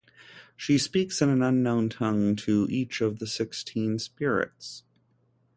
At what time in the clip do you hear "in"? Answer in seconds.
1.21-1.29